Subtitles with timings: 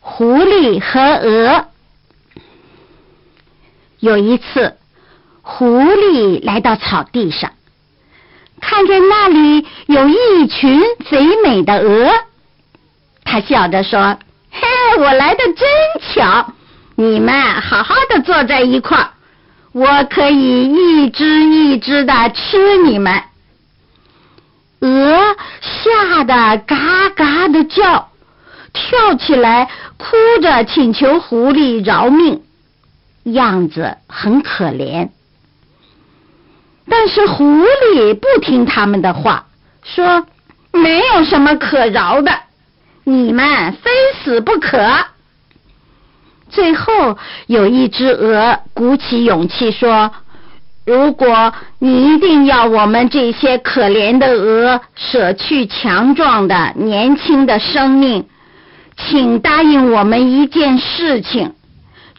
[0.00, 1.66] 狐狸和鹅。
[4.00, 4.76] 有一次，
[5.42, 7.52] 狐狸来到草地上，
[8.60, 12.10] 看见那里有一群肥美的鹅，
[13.24, 14.18] 他笑着说
[14.50, 14.60] ：“嘿，
[14.98, 15.68] 我来的真
[16.14, 16.54] 巧！
[16.96, 19.10] 你们好好的坐在一块儿，
[19.72, 23.22] 我可以一只一只的吃你们。”
[24.80, 28.09] 鹅吓得嘎嘎的叫，
[28.72, 32.42] 跳起来哭着请求狐狸饶命。
[33.24, 35.10] 样子很可怜，
[36.88, 39.46] 但是狐狸不听他们的话，
[39.82, 40.26] 说
[40.72, 42.32] 没有什么可饶的，
[43.04, 43.90] 你们非
[44.24, 44.78] 死不可。
[46.48, 50.10] 最后有一只鹅鼓起勇气说
[50.86, 58.26] ：“如果你一定要我们这些可怜的鹅舍去强壮的年轻的生命，
[59.08, 61.54] 请答应我们一件事情。”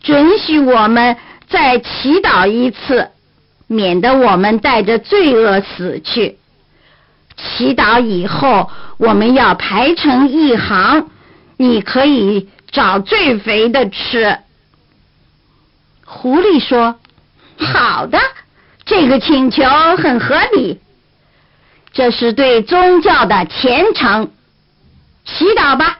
[0.01, 1.15] 准许我们
[1.47, 3.09] 再祈祷一次，
[3.67, 6.39] 免得我们带着罪恶死去。
[7.37, 11.07] 祈祷以后，我们要排成一行，
[11.57, 14.39] 你可以找最肥的吃。
[16.03, 16.99] 狐狸说
[17.57, 18.19] ：“好的，
[18.85, 19.63] 这个请求
[19.97, 20.79] 很合理，
[21.93, 24.31] 这是对宗教的虔诚。
[25.25, 25.99] 祈祷吧，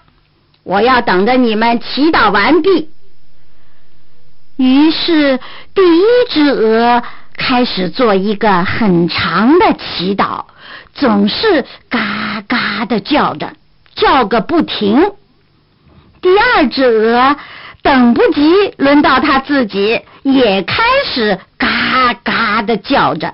[0.64, 2.90] 我要等着你们祈祷完毕。”
[4.58, 5.40] 于是，
[5.74, 7.02] 第一只鹅
[7.36, 10.46] 开始做一个很长的祈祷，
[10.94, 13.54] 总是嘎嘎的叫着，
[13.96, 15.14] 叫个不停。
[16.22, 17.36] 第二只鹅
[17.82, 23.34] 等不及轮到它自己，也开始嘎嘎的叫着。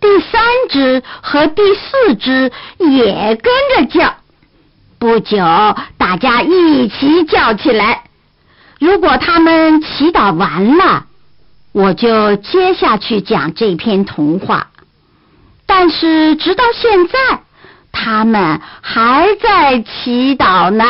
[0.00, 4.16] 第三只和第四只也跟着叫。
[5.14, 5.36] 不久，
[5.96, 8.02] 大家一起叫起来。
[8.80, 11.06] 如果他们祈祷完了，
[11.70, 14.70] 我就接下去讲这篇童话。
[15.66, 17.12] 但是直到现在，
[17.92, 20.84] 他们还在祈祷呢。